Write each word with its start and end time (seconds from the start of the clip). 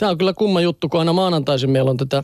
Tämä 0.00 0.10
on 0.10 0.18
kyllä 0.18 0.32
kumma 0.32 0.60
juttu, 0.60 0.88
kun 0.88 1.00
aina 1.00 1.12
maanantaisin 1.12 1.70
meillä 1.70 1.90
on 1.90 1.96
tätä 1.96 2.22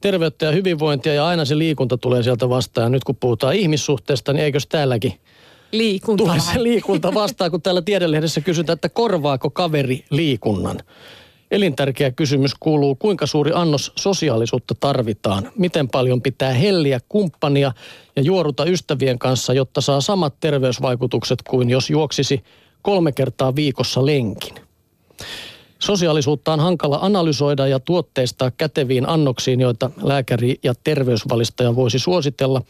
terveyttä 0.00 0.46
ja 0.46 0.52
hyvinvointia 0.52 1.14
ja 1.14 1.26
aina 1.26 1.44
se 1.44 1.58
liikunta 1.58 1.98
tulee 1.98 2.22
sieltä 2.22 2.48
vastaan. 2.48 2.84
Ja 2.84 2.88
nyt 2.88 3.04
kun 3.04 3.16
puhutaan 3.16 3.54
ihmissuhteesta, 3.54 4.32
niin 4.32 4.44
eikös 4.44 4.66
täälläkin 4.66 5.20
liikunta. 5.72 6.24
Tulee 6.24 6.40
se 6.40 6.62
liikunta 6.62 7.14
vastaan, 7.14 7.50
kun 7.50 7.62
täällä 7.62 7.82
tiedelehdessä 7.82 8.40
kysytään, 8.40 8.74
että 8.74 8.88
korvaako 8.88 9.50
kaveri 9.50 10.04
liikunnan. 10.10 10.80
Elintärkeä 11.50 12.10
kysymys 12.10 12.54
kuuluu, 12.60 12.94
kuinka 12.94 13.26
suuri 13.26 13.50
annos 13.54 13.92
sosiaalisuutta 13.96 14.74
tarvitaan? 14.80 15.52
Miten 15.58 15.88
paljon 15.88 16.22
pitää 16.22 16.52
helliä 16.52 17.00
kumppania 17.08 17.72
ja 18.16 18.22
juoruta 18.22 18.64
ystävien 18.64 19.18
kanssa, 19.18 19.52
jotta 19.52 19.80
saa 19.80 20.00
samat 20.00 20.34
terveysvaikutukset 20.40 21.42
kuin 21.42 21.70
jos 21.70 21.90
juoksisi 21.90 22.42
kolme 22.82 23.12
kertaa 23.12 23.56
viikossa 23.56 24.06
lenkin? 24.06 24.54
Sosiaalisuutta 25.78 26.52
on 26.52 26.60
hankala 26.60 26.98
analysoida 27.02 27.66
ja 27.66 27.80
tuotteistaa 27.80 28.50
käteviin 28.50 29.08
annoksiin, 29.08 29.60
joita 29.60 29.90
lääkäri 30.02 30.56
ja 30.62 30.74
terveysvalistaja 30.84 31.76
voisi 31.76 31.98
suositella. 31.98 32.62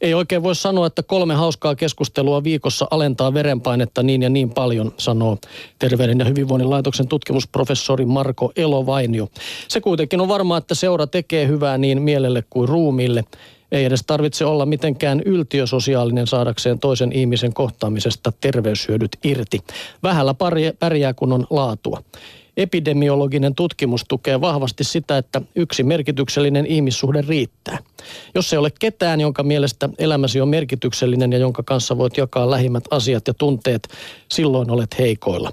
Ei 0.00 0.14
oikein 0.14 0.42
voi 0.42 0.54
sanoa, 0.54 0.86
että 0.86 1.02
kolme 1.02 1.34
hauskaa 1.34 1.74
keskustelua 1.74 2.44
viikossa 2.44 2.86
alentaa 2.90 3.34
verenpainetta 3.34 4.02
niin 4.02 4.22
ja 4.22 4.28
niin 4.28 4.50
paljon, 4.50 4.92
sanoo 4.96 5.38
Terveyden 5.78 6.18
ja 6.18 6.24
hyvinvoinnin 6.24 6.70
laitoksen 6.70 7.08
tutkimusprofessori 7.08 8.04
Marko 8.04 8.52
Elovainio. 8.56 9.28
Se 9.68 9.80
kuitenkin 9.80 10.20
on 10.20 10.28
varmaa, 10.28 10.58
että 10.58 10.74
seura 10.74 11.06
tekee 11.06 11.46
hyvää 11.46 11.78
niin 11.78 12.02
mielelle 12.02 12.44
kuin 12.50 12.68
ruumiille. 12.68 13.24
Ei 13.72 13.84
edes 13.84 14.02
tarvitse 14.06 14.44
olla 14.44 14.66
mitenkään 14.66 15.22
yltiösosiaalinen 15.24 16.26
saadakseen 16.26 16.78
toisen 16.78 17.12
ihmisen 17.12 17.54
kohtaamisesta 17.54 18.32
terveyshyödyt 18.40 19.18
irti. 19.24 19.60
Vähällä 20.02 20.34
pärjää, 20.78 21.14
kun 21.14 21.32
on 21.32 21.46
laatua. 21.50 22.02
Epidemiologinen 22.58 23.54
tutkimus 23.54 24.04
tukee 24.08 24.40
vahvasti 24.40 24.84
sitä, 24.84 25.18
että 25.18 25.42
yksi 25.54 25.82
merkityksellinen 25.82 26.66
ihmissuhde 26.66 27.24
riittää. 27.28 27.78
Jos 28.34 28.52
ei 28.52 28.58
ole 28.58 28.70
ketään, 28.80 29.20
jonka 29.20 29.42
mielestä 29.42 29.88
elämäsi 29.98 30.40
on 30.40 30.48
merkityksellinen 30.48 31.32
ja 31.32 31.38
jonka 31.38 31.62
kanssa 31.62 31.98
voit 31.98 32.16
jakaa 32.16 32.50
lähimmät 32.50 32.84
asiat 32.90 33.28
ja 33.28 33.34
tunteet, 33.34 33.88
silloin 34.32 34.70
olet 34.70 34.98
heikoilla. 34.98 35.52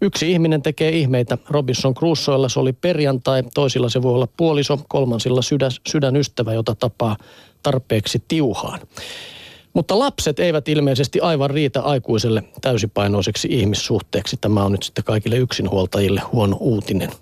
Yksi 0.00 0.32
ihminen 0.32 0.62
tekee 0.62 0.90
ihmeitä. 0.90 1.38
Robinson 1.48 1.94
Crusoella 1.94 2.48
se 2.48 2.60
oli 2.60 2.72
perjantai, 2.72 3.42
toisilla 3.54 3.88
se 3.88 4.02
voi 4.02 4.14
olla 4.14 4.28
puoliso, 4.36 4.80
kolmansilla 4.88 5.42
sydän, 5.42 5.70
sydänystävä, 5.88 6.52
jota 6.52 6.74
tapaa 6.74 7.16
tarpeeksi 7.62 8.22
tiuhaan. 8.28 8.80
Mutta 9.74 9.98
lapset 9.98 10.40
eivät 10.40 10.68
ilmeisesti 10.68 11.20
aivan 11.20 11.50
riitä 11.50 11.80
aikuiselle 11.82 12.42
täysipainoiseksi 12.60 13.48
ihmissuhteeksi. 13.50 14.36
Tämä 14.40 14.64
on 14.64 14.72
nyt 14.72 14.82
sitten 14.82 15.04
kaikille 15.04 15.36
yksinhuoltajille 15.36 16.20
huono 16.32 16.56
uutinen. 16.60 17.12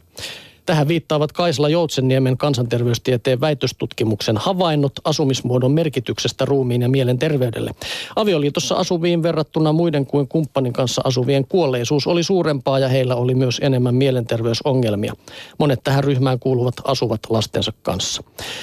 Tähän 0.66 0.88
viittaavat 0.88 1.32
Kaisla 1.32 1.68
Joutsenniemen 1.68 2.36
kansanterveystieteen 2.36 3.40
väitöstutkimuksen 3.40 4.36
havainnot 4.36 4.92
asumismuodon 5.04 5.72
merkityksestä 5.72 6.44
ruumiin 6.44 6.82
ja 6.82 6.88
mielen 6.88 7.18
terveydelle. 7.18 7.70
Avioliitossa 8.16 8.74
asuviin 8.74 9.22
verrattuna 9.22 9.72
muiden 9.72 10.06
kuin 10.06 10.28
kumppanin 10.28 10.72
kanssa 10.72 11.02
asuvien 11.04 11.46
kuolleisuus 11.48 12.06
oli 12.06 12.22
suurempaa 12.22 12.78
ja 12.78 12.88
heillä 12.88 13.16
oli 13.16 13.34
myös 13.34 13.58
enemmän 13.62 13.94
mielenterveysongelmia. 13.94 15.12
Monet 15.58 15.80
tähän 15.84 16.04
ryhmään 16.04 16.38
kuuluvat 16.38 16.74
asuvat 16.84 17.20
lastensa 17.28 17.72
kanssa. 17.82 18.22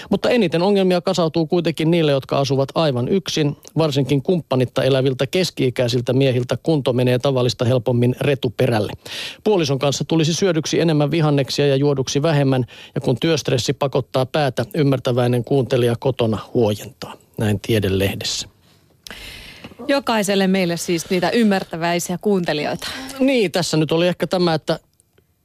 Mutta 0.09 0.29
eniten 0.29 0.61
ongelmia 0.61 1.01
kasautuu 1.01 1.45
kuitenkin 1.45 1.91
niille, 1.91 2.11
jotka 2.11 2.39
asuvat 2.39 2.69
aivan 2.75 3.07
yksin. 3.07 3.57
Varsinkin 3.77 4.21
kumppanitta 4.21 4.83
eläviltä 4.83 5.27
keski-ikäisiltä 5.27 6.13
miehiltä 6.13 6.57
kunto 6.63 6.93
menee 6.93 7.19
tavallista 7.19 7.65
helpommin 7.65 8.15
retuperälle. 8.21 8.91
Puolison 9.43 9.79
kanssa 9.79 10.05
tulisi 10.05 10.33
syödyksi 10.33 10.79
enemmän 10.79 11.11
vihanneksia 11.11 11.67
ja 11.67 11.75
juo 11.75 11.92
juoduksi 11.93 12.21
vähemmän 12.21 12.65
ja 12.95 13.01
kun 13.01 13.17
työstressi 13.19 13.73
pakottaa 13.73 14.25
päätä, 14.25 14.65
ymmärtäväinen 14.75 15.43
kuuntelija 15.43 15.95
kotona 15.99 16.39
huojentaa. 16.53 17.13
Näin 17.37 17.59
tiedelehdessä. 17.59 18.47
Jokaiselle 19.87 20.47
meille 20.47 20.77
siis 20.77 21.09
niitä 21.09 21.29
ymmärtäväisiä 21.29 22.17
kuuntelijoita. 22.21 22.87
Niin, 23.19 23.51
tässä 23.51 23.77
nyt 23.77 23.91
oli 23.91 24.07
ehkä 24.07 24.27
tämä, 24.27 24.53
että 24.53 24.79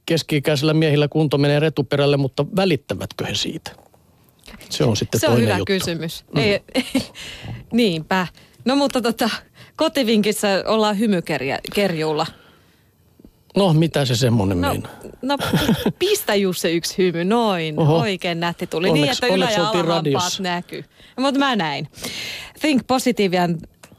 keski-ikäisillä 0.05 0.73
miehillä 0.73 1.07
kunto 1.07 1.37
menee 1.37 1.59
retuperälle, 1.59 2.17
mutta 2.17 2.45
välittävätkö 2.55 3.25
he 3.25 3.35
siitä? 3.35 3.71
Se 4.69 4.83
on 4.83 4.97
sitten 4.97 5.19
Se 5.19 5.27
on 5.27 5.41
hyvä 5.41 5.51
juttu. 5.51 5.65
kysymys. 5.65 6.25
Mm. 6.35 6.41
Ei, 6.41 6.59
niinpä. 7.71 8.27
No 8.65 8.75
mutta 8.75 9.01
tota, 9.01 9.29
kotivinkissä 9.75 10.63
ollaan 10.67 10.99
hymykerjuulla. 10.99 12.25
No, 13.57 13.73
mitä 13.73 14.05
se 14.05 14.15
semmoinen 14.15 14.61
no, 14.61 14.69
meinaa? 14.69 14.91
No, 15.21 15.37
pistä 15.99 16.35
Jussi 16.35 16.71
yksi 16.71 16.97
hymy, 16.97 17.25
noin. 17.25 17.79
Oho. 17.79 17.97
Oikein 17.97 18.39
nätti 18.39 18.67
tuli. 18.67 18.91
Niin, 18.91 19.01
onneksi, 19.03 19.21
niin, 19.21 19.43
että 19.43 19.55
ylä- 19.55 20.11
ja 20.11 20.21
näkyy. 20.39 20.85
Mutta 21.19 21.39
mä 21.39 21.55
näin. 21.55 21.87
Think 22.61 22.87
positive 22.87 23.37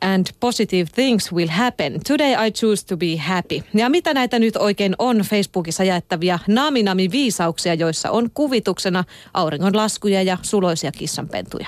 and 0.00 0.26
positive 0.40 0.90
things 0.94 1.32
will 1.32 1.48
happen. 1.48 2.00
Today 2.08 2.46
I 2.46 2.50
choose 2.50 2.86
to 2.86 2.96
be 2.96 3.16
happy. 3.16 3.62
Ja 3.74 3.88
mitä 3.88 4.14
näitä 4.14 4.38
nyt 4.38 4.56
oikein 4.56 4.94
on 4.98 5.18
Facebookissa 5.18 5.84
jaettavia 5.84 6.38
naaminami 6.46 7.10
viisauksia, 7.10 7.74
joissa 7.74 8.10
on 8.10 8.30
kuvituksena 8.34 9.04
auringonlaskuja 9.34 10.22
ja 10.22 10.38
suloisia 10.42 10.92
kissanpentuja. 10.92 11.66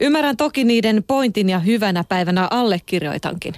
Ymmärrän 0.00 0.36
toki 0.36 0.64
niiden 0.64 1.04
pointin 1.06 1.48
ja 1.48 1.58
hyvänä 1.58 2.04
päivänä 2.04 2.48
allekirjoitankin. 2.50 3.54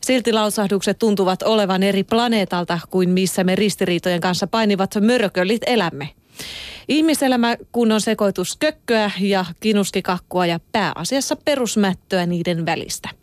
Silti 0.00 0.32
lausahdukset 0.32 0.98
tuntuvat 0.98 1.42
olevan 1.42 1.82
eri 1.82 2.04
planeetalta 2.04 2.78
kuin 2.90 3.10
missä 3.10 3.44
me 3.44 3.56
ristiriitojen 3.56 4.20
kanssa 4.20 4.46
painivat 4.46 4.90
mörköllit 5.00 5.62
elämme. 5.66 6.08
Ihmiselämä 6.88 7.56
kun 7.72 7.92
on 7.92 8.00
sekoitus 8.00 8.56
kökköä 8.56 9.10
ja 9.20 9.44
kinuskikakkua 9.60 10.46
ja 10.46 10.60
pääasiassa 10.72 11.36
perusmättöä 11.36 12.26
niiden 12.26 12.66
välistä. 12.66 13.19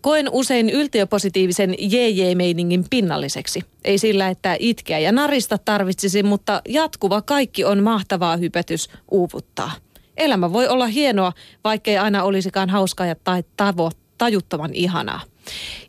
Koen 0.00 0.28
usein 0.32 0.70
yltiöpositiivisen 0.70 1.74
JJ-meiningin 1.78 2.84
pinnalliseksi. 2.90 3.60
Ei 3.84 3.98
sillä, 3.98 4.28
että 4.28 4.56
itkeä 4.58 4.98
ja 4.98 5.12
narista 5.12 5.58
tarvitsisi, 5.58 6.22
mutta 6.22 6.62
jatkuva 6.68 7.22
kaikki 7.22 7.64
on 7.64 7.82
mahtavaa 7.82 8.36
hypetys 8.36 8.88
uuvuttaa. 9.10 9.72
Elämä 10.16 10.52
voi 10.52 10.68
olla 10.68 10.86
hienoa, 10.86 11.32
vaikkei 11.64 11.98
aina 11.98 12.22
olisikaan 12.22 12.70
hauskaa 12.70 13.14
tai 13.24 13.44
tavo, 13.56 13.90
tajuttoman 14.18 14.74
ihanaa. 14.74 15.20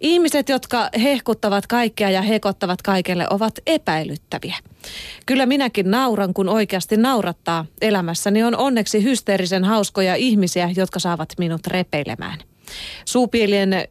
Ihmiset, 0.01 0.49
jotka 0.49 0.89
hehkuttavat 1.01 1.67
kaikkea 1.67 2.09
ja 2.09 2.21
hekottavat 2.21 2.81
kaikelle, 2.81 3.27
ovat 3.29 3.53
epäilyttäviä. 3.67 4.55
Kyllä 5.25 5.45
minäkin 5.45 5.91
nauran, 5.91 6.33
kun 6.33 6.49
oikeasti 6.49 6.97
naurattaa. 6.97 7.65
Elämässäni 7.81 8.43
on 8.43 8.55
onneksi 8.55 9.03
hysteerisen 9.03 9.63
hauskoja 9.63 10.15
ihmisiä, 10.15 10.69
jotka 10.75 10.99
saavat 10.99 11.29
minut 11.37 11.67
repeilemään. 11.67 12.39
Suupielien 13.05 13.87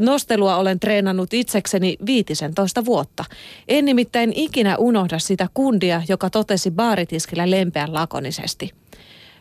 nostelua 0.00 0.56
olen 0.56 0.80
treenannut 0.80 1.34
itsekseni 1.34 1.96
15 2.06 2.84
vuotta. 2.84 3.24
En 3.68 3.84
nimittäin 3.84 4.32
ikinä 4.34 4.76
unohda 4.76 5.18
sitä 5.18 5.48
kundia, 5.54 6.02
joka 6.08 6.30
totesi 6.30 6.70
baaritiskillä 6.70 7.50
lempeän 7.50 7.94
lakonisesti. 7.94 8.70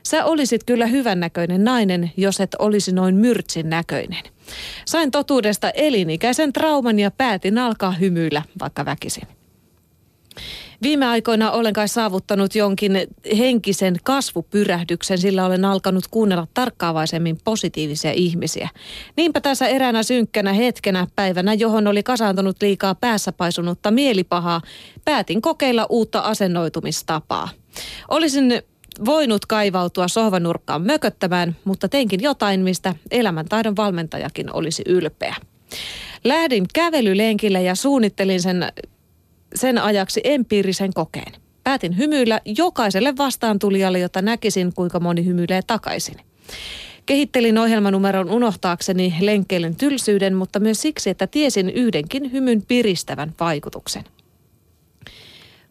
Sä 0.04 0.26
olisit 0.26 0.64
kyllä 0.64 0.86
hyvännäköinen 0.86 1.64
nainen, 1.64 2.12
jos 2.18 2.40
et 2.40 2.56
olisi 2.60 2.92
noin 2.92 3.16
myrtsin 3.16 3.70
näköinen. 3.70 4.24
Sain 4.86 5.12
totuudesta 5.12 5.70
elinikäisen 5.70 6.54
trauman 6.54 7.00
ja 7.00 7.12
päätin 7.12 7.58
alkaa 7.58 7.92
hymyillä, 7.92 8.42
vaikka 8.60 8.86
väkisin. 8.86 9.28
Viime 10.82 11.06
aikoina 11.06 11.52
olen 11.52 11.74
kai 11.74 11.88
saavuttanut 11.88 12.56
jonkin 12.56 12.92
henkisen 13.38 13.96
kasvupyrähdyksen, 14.04 15.18
sillä 15.18 15.46
olen 15.46 15.66
alkanut 15.66 16.08
kuunnella 16.12 16.48
tarkkaavaisemmin 16.54 17.38
positiivisia 17.44 18.12
ihmisiä. 18.12 18.70
Niinpä 19.16 19.42
tässä 19.42 19.68
eräänä 19.68 20.04
synkkänä 20.04 20.54
hetkenä 20.54 21.08
päivänä, 21.16 21.54
johon 21.54 21.88
oli 21.88 22.04
kasaantunut 22.04 22.62
liikaa 22.62 22.96
päässä 22.96 23.32
paisunutta 23.32 23.92
mielipahaa, 23.92 24.62
päätin 25.06 25.42
kokeilla 25.42 25.86
uutta 25.90 26.20
asennoitumistapaa. 26.20 27.50
Olisin 28.10 28.62
voinut 29.06 29.46
kaivautua 29.46 30.08
sohvanurkkaan 30.08 30.82
mököttämään, 30.82 31.56
mutta 31.64 31.90
teinkin 31.90 32.24
jotain, 32.24 32.60
mistä 32.60 32.96
elämäntaidon 33.12 33.76
valmentajakin 33.76 34.54
olisi 34.54 34.84
ylpeä. 34.86 35.36
Lähdin 36.24 36.66
kävelylenkille 36.74 37.62
ja 37.62 37.76
suunnittelin 37.76 38.42
sen 38.42 38.72
sen 39.56 39.78
ajaksi 39.78 40.22
empiirisen 40.24 40.94
kokeen. 40.94 41.34
Päätin 41.64 41.98
hymyillä 41.98 42.42
jokaiselle 42.46 43.18
vastaantulijalle, 43.18 44.00
jota 44.00 44.22
näkisin, 44.22 44.74
kuinka 44.74 45.00
moni 45.00 45.26
hymyilee 45.26 45.62
takaisin. 45.68 46.16
Kehittelin 47.06 47.58
ohjelmanumeron 47.58 48.30
unohtaakseni 48.30 49.16
lenkkeilyn 49.20 49.76
tylsyyden, 49.76 50.36
mutta 50.36 50.60
myös 50.60 50.82
siksi, 50.82 51.10
että 51.10 51.28
tiesin 51.28 51.70
yhdenkin 51.70 52.32
hymyn 52.32 52.62
piristävän 52.62 53.34
vaikutuksen. 53.40 54.04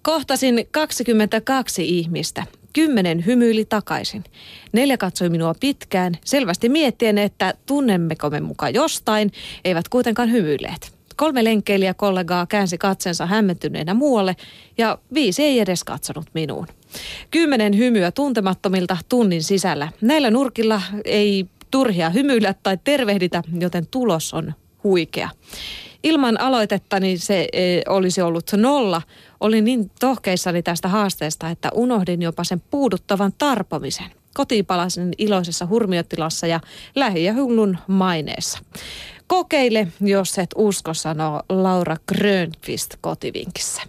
Kohtasin 0.03 0.69
22 0.71 1.99
ihmistä. 1.99 2.47
Kymmenen 2.73 3.27
hymyili 3.27 3.65
takaisin. 3.65 4.25
Neljä 4.73 4.97
katsoi 4.97 5.29
minua 5.29 5.55
pitkään, 5.61 6.15
selvästi 6.25 6.69
miettien, 6.69 7.19
että 7.19 7.55
tunnemmeko 7.67 8.31
me 8.31 8.41
muka 8.41 8.69
jostain, 8.69 9.33
eivät 9.65 9.89
kuitenkaan 9.89 10.33
hymyilleet. 10.33 10.96
Kolme 11.17 11.45
lenkkeilijä 11.45 11.95
kollegaa 11.95 12.47
käänsi 12.47 12.79
katsensa 12.79 13.27
hämmentyneenä 13.27 13.95
muualle 13.95 14.37
ja 14.79 14.99
viisi 15.15 15.43
ei 15.43 15.61
edes 15.61 15.85
katsonut 15.85 16.27
minuun. 16.35 16.67
Kymmenen 17.31 17.77
hymyä 17.77 18.11
tuntemattomilta 18.11 18.97
tunnin 19.09 19.43
sisällä. 19.43 19.89
Näillä 20.01 20.31
nurkilla 20.31 20.83
ei 21.05 21.47
turhia 21.71 22.11
hymyillä 22.11 22.55
tai 22.63 22.79
tervehditä, 22.85 23.43
joten 23.61 23.87
tulos 23.87 24.35
on 24.35 24.55
huikea. 24.85 25.29
Ilman 26.03 26.41
aloitettani 26.41 27.19
se 27.19 27.49
e, 27.53 27.83
olisi 27.89 28.21
ollut 28.21 28.51
nolla. 28.57 29.03
Olin 29.41 29.65
niin 29.65 29.91
tohkeissani 30.01 30.63
tästä 30.63 30.89
haasteesta, 30.89 31.51
että 31.51 31.71
unohdin 31.75 32.23
jopa 32.23 32.45
sen 32.45 32.63
puuduttavan 32.71 33.33
tarpomisen. 33.39 34.07
Kotiin 34.35 34.67
palasin 34.67 35.13
iloisessa 35.19 35.67
hurmiotilassa 35.67 36.47
ja 36.47 36.61
lähi- 36.95 37.25
ja 37.25 37.35
hullun 37.35 37.79
maineessa. 37.87 38.59
Kokeile, 39.27 39.89
jos 40.01 40.39
et 40.39 40.51
usko, 40.57 40.95
sanoo 40.95 41.43
Laura 41.49 41.97
Grönqvist 42.09 42.95
kotivinkissä. 43.01 43.83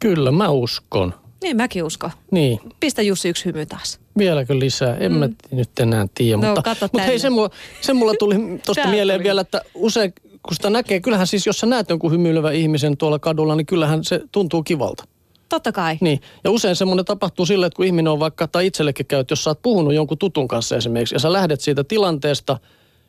Kyllä, 0.00 0.30
mä 0.30 0.48
uskon. 0.48 1.14
Niin, 1.42 1.56
mäkin 1.56 1.84
uskon. 1.84 2.10
Niin. 2.30 2.60
Pistä 2.80 3.02
Jussi 3.02 3.28
yksi 3.28 3.44
hymy 3.44 3.66
taas. 3.66 4.00
Vieläkö 4.18 4.58
lisää? 4.58 4.96
En 4.96 5.12
mm. 5.12 5.18
mä 5.18 5.28
nyt 5.50 5.78
enää 5.80 6.06
tiedä. 6.14 6.42
No, 6.42 6.54
mutta, 6.54 6.76
mutta 6.80 7.02
hei, 7.02 7.18
se 7.18 7.30
mulla, 7.30 7.50
se 7.80 7.92
mulla 7.92 8.14
tuli 8.18 8.34
tuosta 8.66 8.88
mieleen 8.88 9.18
tuli. 9.18 9.24
vielä, 9.24 9.40
että 9.40 9.62
usein 9.74 10.12
kun 10.48 10.54
sitä 10.54 10.70
näkee, 10.70 11.00
kyllähän 11.00 11.26
siis 11.26 11.46
jos 11.46 11.58
sä 11.58 11.66
näet 11.66 11.90
jonkun 11.90 12.12
hymyilevän 12.12 12.54
ihmisen 12.54 12.96
tuolla 12.96 13.18
kadulla, 13.18 13.56
niin 13.56 13.66
kyllähän 13.66 14.04
se 14.04 14.20
tuntuu 14.32 14.62
kivalta. 14.62 15.04
Totta 15.48 15.72
kai. 15.72 15.98
Niin. 16.00 16.20
Ja 16.44 16.50
usein 16.50 16.76
semmoinen 16.76 17.04
tapahtuu 17.04 17.46
silleen, 17.46 17.66
että 17.66 17.76
kun 17.76 17.86
ihminen 17.86 18.12
on 18.12 18.20
vaikka, 18.20 18.48
tai 18.48 18.66
itsellekin 18.66 19.06
käyt, 19.06 19.30
jos 19.30 19.44
sä 19.44 19.50
oot 19.50 19.62
puhunut 19.62 19.94
jonkun 19.94 20.18
tutun 20.18 20.48
kanssa 20.48 20.76
esimerkiksi, 20.76 21.14
ja 21.14 21.18
sä 21.18 21.32
lähdet 21.32 21.60
siitä 21.60 21.84
tilanteesta, 21.84 22.58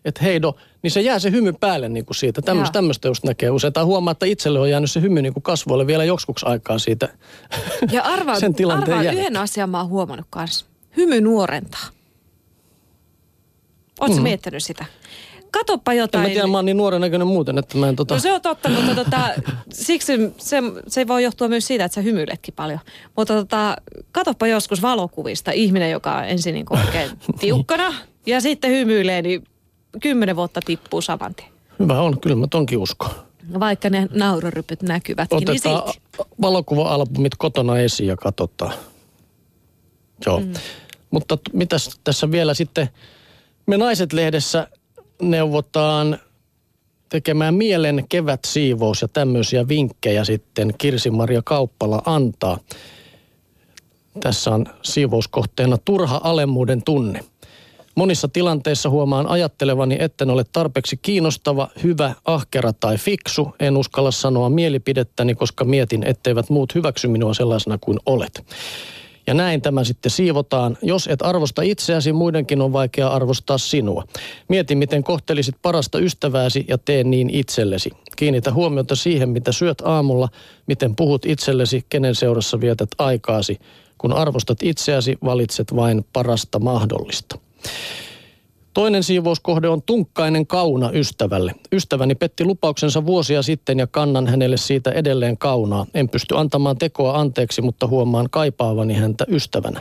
että 0.06 0.24
heido, 0.24 0.56
niin 0.82 0.92
se 0.92 1.02
jää 1.02 1.20
se 1.20 1.32
hymy 1.32 1.54
päälle 1.54 1.90
niin 1.90 2.06
kuin 2.06 2.16
siitä. 2.16 2.42
Tämmöistä, 2.42 2.74
tämmöistä 2.74 3.08
just 3.08 3.24
näkee 3.24 3.50
usein. 3.50 3.74
Tai 3.74 3.84
huomaa, 3.84 4.12
että 4.12 4.26
itselle 4.26 4.60
on 4.60 4.70
jäänyt 4.70 4.92
se 4.92 5.02
hymy 5.02 5.22
niin 5.22 5.34
kuin 5.34 5.44
kasvoille 5.44 5.88
vielä 5.88 6.04
joksikuksi 6.04 6.46
aikaa 6.46 6.80
siitä 6.80 7.10
Ja 7.92 8.04
arvaa, 8.04 8.40
sen 8.40 8.56
tilanteen 8.56 8.98
arvaa 8.98 9.12
yhden 9.12 9.38
asian 9.38 9.70
mä 9.70 9.80
oon 9.80 9.90
huomannut 9.90 10.28
kanssa. 10.30 10.66
Hymy 10.98 11.22
nuorentaa. 11.22 11.88
Oletko 14.00 14.18
mm. 14.18 14.24
miettinyt 14.24 14.64
sitä? 14.64 14.86
katoppa 15.60 15.94
jotain. 15.94 16.26
En 16.26 16.30
mä 16.30 16.34
tiedä, 16.34 16.48
mä 16.48 16.58
oon 16.58 16.66
niin 16.66 16.78
nuoren 16.78 17.02
näköinen 17.02 17.28
muuten, 17.28 17.58
että 17.58 17.78
mä 17.78 17.90
en 17.90 17.96
tota... 17.96 18.14
No 18.14 18.20
se 18.20 18.34
on 18.34 18.42
totta, 18.42 18.70
mutta 18.70 18.96
tota, 18.96 19.30
siksi 19.70 20.34
se, 20.38 20.64
se 20.88 21.08
voi 21.08 21.24
johtua 21.24 21.48
myös 21.48 21.68
siitä, 21.68 21.86
että 21.86 21.96
sä 21.96 22.02
hymyiletkin 22.02 22.54
paljon. 22.54 22.80
Mutta 23.18 23.34
tota, 23.34 23.76
katoppa 24.12 24.48
joskus 24.48 24.82
valokuvista 24.82 25.52
ihminen, 25.52 25.92
joka 25.92 26.16
on 26.16 26.26
ensin 26.26 26.54
niin 26.54 26.66
oikein 26.70 27.10
tiukkana 27.40 27.94
ja 28.26 28.42
sitten 28.42 28.72
hymyilee, 28.72 29.22
niin 29.22 29.44
kymmenen 30.02 30.36
vuotta 30.36 30.60
tippuu 30.66 31.02
saman 31.02 31.36
tien. 31.36 31.50
Hyvä 31.80 32.02
on, 32.02 32.20
kyllä 32.20 32.36
mä 32.36 32.48
tonkin 32.48 32.78
uskon. 32.78 33.10
Vaikka 33.60 33.90
ne 33.90 34.08
naurorypyt 34.12 34.82
näkyvätkin, 34.82 35.38
Otetaan 35.38 35.76
niin 35.86 35.94
silti. 35.94 36.32
valokuva-albumit 36.42 37.36
kotona 37.38 37.78
esiin 37.78 38.08
ja 38.08 38.18
katsotaan. 38.18 38.74
Joo. 40.26 40.40
Mm. 40.40 40.54
Mutta 41.12 41.38
mitäs 41.54 42.00
tässä 42.04 42.32
vielä 42.32 42.54
sitten, 42.54 42.90
me 43.66 43.78
Naiset-lehdessä 43.78 44.68
neuvotaan 45.22 46.20
tekemään 47.10 47.54
mielen 47.54 48.06
kevätsiivous 48.10 49.02
ja 49.02 49.08
tämmöisiä 49.08 49.68
vinkkejä 49.68 50.24
sitten 50.24 50.74
Kirsi-Maria 50.78 51.42
Kauppala 51.46 52.02
antaa. 52.06 52.60
Tässä 54.20 54.52
on 54.52 54.66
siivouskohteena 54.82 55.78
turha 55.78 56.22
alemmuuden 56.24 56.84
tunne. 56.84 57.20
Monissa 57.96 58.28
tilanteissa 58.28 58.90
huomaan 58.90 59.28
ajattelevani, 59.28 59.98
etten 60.00 60.30
ole 60.30 60.44
tarpeeksi 60.52 60.98
kiinnostava, 60.98 61.68
hyvä, 61.84 62.14
ahkera 62.26 62.74
tai 62.74 62.98
fiksu. 62.98 63.56
En 63.60 63.78
uskalla 63.78 64.12
sanoa 64.12 64.50
mielipidettäni, 64.50 65.36
koska 65.36 65.66
mietin, 65.66 66.04
etteivät 66.04 66.50
muut 66.50 66.76
hyväksy 66.76 67.08
minua 67.08 67.34
sellaisena 67.34 67.78
kuin 67.78 68.00
olet. 68.06 68.46
Ja 69.28 69.34
näin 69.34 69.62
tämä 69.62 69.84
sitten 69.84 70.12
siivotaan. 70.12 70.78
Jos 70.82 71.08
et 71.08 71.22
arvosta 71.22 71.62
itseäsi, 71.62 72.14
muidenkin 72.14 72.62
on 72.62 72.74
vaikea 72.74 73.08
arvostaa 73.08 73.58
sinua. 73.58 74.04
Mieti, 74.48 74.76
miten 74.76 75.04
kohtelisit 75.04 75.56
parasta 75.62 76.00
ystävääsi 76.00 76.66
ja 76.68 76.78
tee 76.78 77.04
niin 77.04 77.30
itsellesi. 77.30 77.90
Kiinnitä 78.16 78.54
huomiota 78.54 78.96
siihen, 78.96 79.30
mitä 79.30 79.52
syöt 79.52 79.82
aamulla, 79.86 80.30
miten 80.68 80.96
puhut 80.96 81.26
itsellesi, 81.26 81.86
kenen 81.90 82.16
seurassa 82.16 82.62
vietät 82.62 82.90
aikaasi. 82.98 83.60
Kun 83.98 84.14
arvostat 84.14 84.58
itseäsi, 84.64 85.18
valitset 85.24 85.76
vain 85.76 86.06
parasta 86.14 86.60
mahdollista. 86.60 87.45
Toinen 88.74 89.04
siivouskohde 89.04 89.70
on 89.70 89.82
tunkkainen 89.82 90.48
kauna 90.48 90.92
ystävälle. 90.92 91.52
Ystäväni 91.72 92.16
petti 92.16 92.46
lupauksensa 92.46 93.06
vuosia 93.06 93.42
sitten 93.42 93.80
ja 93.80 93.88
kannan 93.88 94.28
hänelle 94.28 94.58
siitä 94.58 94.92
edelleen 94.92 95.38
kaunaa. 95.38 95.86
En 95.94 96.10
pysty 96.10 96.38
antamaan 96.38 96.78
tekoa 96.78 97.20
anteeksi, 97.20 97.62
mutta 97.62 97.88
huomaan 97.88 98.28
kaipaavani 98.32 98.94
häntä 98.94 99.26
ystävänä. 99.28 99.80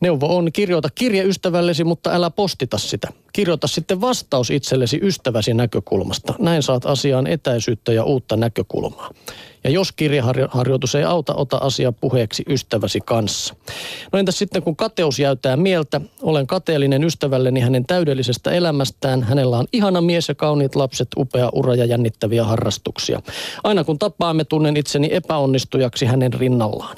Neuvo 0.00 0.36
on 0.36 0.52
kirjoita 0.52 0.88
kirje 0.94 1.22
ystävällesi, 1.22 1.84
mutta 1.84 2.10
älä 2.12 2.30
postita 2.30 2.78
sitä. 2.78 3.08
Kirjoita 3.32 3.66
sitten 3.66 4.00
vastaus 4.00 4.50
itsellesi 4.50 5.00
ystäväsi 5.02 5.54
näkökulmasta. 5.54 6.34
Näin 6.38 6.62
saat 6.62 6.86
asiaan 6.86 7.26
etäisyyttä 7.26 7.92
ja 7.92 8.04
uutta 8.04 8.36
näkökulmaa. 8.36 9.10
Ja 9.64 9.70
jos 9.70 9.92
kirjaharjoitus 9.92 10.94
ei 10.94 11.04
auta, 11.04 11.34
ota 11.34 11.56
asia 11.56 11.92
puheeksi 11.92 12.42
ystäväsi 12.48 13.00
kanssa. 13.00 13.54
No 14.12 14.18
entäs 14.18 14.38
sitten 14.38 14.62
kun 14.62 14.76
kateus 14.76 15.18
jäytää 15.18 15.56
mieltä? 15.56 16.00
Olen 16.22 16.46
kateellinen 16.46 17.04
ystävälleni 17.04 17.60
hänen 17.60 17.86
täydellisestä 17.86 18.50
elämästään. 18.50 19.22
Hänellä 19.22 19.58
on 19.58 19.66
ihana 19.72 20.00
mies 20.00 20.28
ja 20.28 20.34
kauniit 20.34 20.76
lapset, 20.76 21.08
upea 21.16 21.48
ura 21.52 21.74
ja 21.74 21.84
jännittäviä 21.84 22.44
harrastuksia. 22.44 23.22
Aina 23.64 23.84
kun 23.84 23.98
tapaamme, 23.98 24.44
tunnen 24.44 24.76
itseni 24.76 25.08
epäonnistujaksi 25.12 26.06
hänen 26.06 26.32
rinnallaan. 26.32 26.96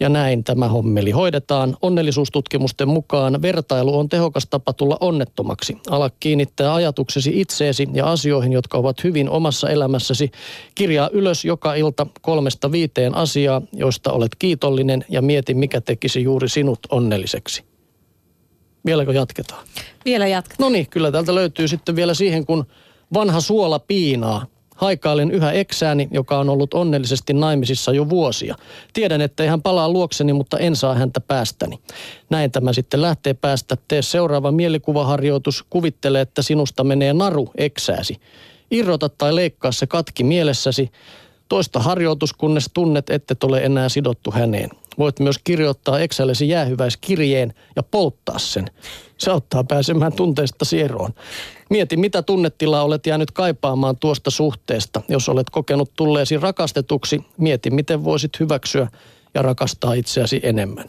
Ja 0.00 0.08
näin 0.08 0.44
tämä 0.44 0.68
hommeli 0.68 1.10
hoidetaan. 1.10 1.76
Onnellisuustutkimusten 1.82 2.88
mukaan 2.88 3.42
vertailu 3.42 3.98
on 3.98 4.08
tehokas 4.08 4.46
tapa 4.50 4.72
tulla 4.72 4.96
onnettomaksi. 5.00 5.78
Ala 5.90 6.10
kiinnittää 6.20 6.74
ajatuksesi 6.74 7.40
itseesi 7.40 7.88
ja 7.92 8.12
asioihin, 8.12 8.52
jotka 8.52 8.78
ovat 8.78 9.04
hyvin 9.04 9.30
omassa 9.30 9.70
elämässäsi. 9.70 10.30
Kirjaa 10.74 11.10
ylös 11.12 11.44
joka 11.44 11.74
ilta 11.74 12.06
kolmesta 12.22 12.72
viiteen 12.72 13.14
asiaa, 13.14 13.62
joista 13.72 14.12
olet 14.12 14.32
kiitollinen 14.38 15.04
ja 15.08 15.22
mieti, 15.22 15.54
mikä 15.54 15.80
tekisi 15.80 16.22
juuri 16.22 16.48
sinut 16.48 16.78
onnelliseksi. 16.90 17.62
Vieläkö 18.86 19.12
jatketaan? 19.12 19.66
Vielä 20.04 20.26
jatketaan. 20.26 20.66
No 20.66 20.68
niin, 20.68 20.86
kyllä 20.90 21.12
täältä 21.12 21.34
löytyy 21.34 21.68
sitten 21.68 21.96
vielä 21.96 22.14
siihen, 22.14 22.46
kun 22.46 22.66
vanha 23.14 23.40
suola 23.40 23.78
piinaa. 23.78 24.46
Haikailen 24.78 25.30
yhä 25.30 25.52
eksääni, 25.52 26.08
joka 26.10 26.38
on 26.38 26.48
ollut 26.48 26.74
onnellisesti 26.74 27.32
naimisissa 27.32 27.92
jo 27.92 28.08
vuosia. 28.08 28.54
Tiedän, 28.92 29.20
että 29.20 29.50
hän 29.50 29.62
palaa 29.62 29.88
luokseni, 29.88 30.32
mutta 30.32 30.58
en 30.58 30.76
saa 30.76 30.94
häntä 30.94 31.20
päästäni. 31.20 31.78
Näin 32.30 32.50
tämä 32.50 32.72
sitten 32.72 33.02
lähtee 33.02 33.34
päästä. 33.34 33.76
Tee 33.88 34.02
seuraava 34.02 34.52
mielikuvaharjoitus. 34.52 35.64
Kuvittele, 35.70 36.20
että 36.20 36.42
sinusta 36.42 36.84
menee 36.84 37.12
naru 37.12 37.50
eksääsi. 37.56 38.20
Irrota 38.70 39.08
tai 39.08 39.34
leikkaa 39.34 39.72
se 39.72 39.86
katki 39.86 40.24
mielessäsi. 40.24 40.90
Toista 41.48 41.80
harjoitus, 41.80 42.32
kunnes 42.32 42.70
tunnet, 42.74 43.10
että 43.10 43.34
ole 43.42 43.64
enää 43.64 43.88
sidottu 43.88 44.30
häneen. 44.30 44.70
Voit 44.98 45.20
myös 45.20 45.38
kirjoittaa 45.44 46.00
Excelesi 46.00 46.48
jäähyväiskirjeen 46.48 47.54
ja 47.76 47.82
polttaa 47.82 48.38
sen. 48.38 48.70
Se 49.18 49.30
auttaa 49.30 49.64
pääsemään 49.64 50.12
tunteista 50.12 50.64
sieroon. 50.64 51.14
Mieti, 51.70 51.96
mitä 51.96 52.22
tunnetilaa 52.22 52.82
olet 52.82 53.06
jäänyt 53.06 53.30
kaipaamaan 53.30 53.96
tuosta 53.96 54.30
suhteesta. 54.30 55.02
Jos 55.08 55.28
olet 55.28 55.50
kokenut 55.50 55.90
tulleesi 55.96 56.36
rakastetuksi, 56.36 57.24
mieti, 57.38 57.70
miten 57.70 58.04
voisit 58.04 58.40
hyväksyä 58.40 58.88
ja 59.34 59.42
rakastaa 59.42 59.94
itseäsi 59.94 60.40
enemmän. 60.42 60.84